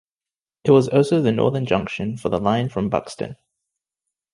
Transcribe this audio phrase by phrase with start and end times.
[0.63, 3.35] It was also the northern junction for the line from Buxton.